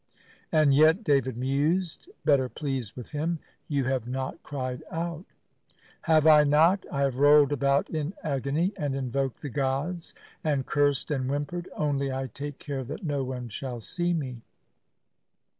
"And 0.51 0.73
yet," 0.73 1.03
David 1.03 1.37
mused, 1.37 2.09
better 2.25 2.49
pleased 2.49 2.95
with 2.95 3.11
him, 3.11 3.37
"you 3.67 3.83
have 3.83 4.07
not 4.07 4.41
cried 4.41 4.83
out." 4.89 5.25
"Have 6.01 6.25
I 6.25 6.43
not! 6.43 6.87
I 6.91 7.01
have 7.01 7.17
rolled 7.19 7.51
about 7.51 7.87
in 7.91 8.15
agony, 8.23 8.73
and 8.77 8.95
invoked 8.95 9.43
the 9.43 9.49
gods, 9.49 10.15
and 10.43 10.65
cursed 10.65 11.11
and 11.11 11.27
whimpered; 11.29 11.69
only 11.77 12.11
I 12.11 12.25
take 12.25 12.57
care 12.57 12.83
that 12.83 13.03
no 13.03 13.23
one 13.23 13.47
shall 13.47 13.79
see 13.79 14.11
me." 14.15 14.41